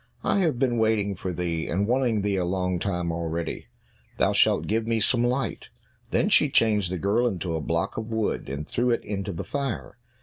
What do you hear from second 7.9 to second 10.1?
of wood, and threw it into the fire.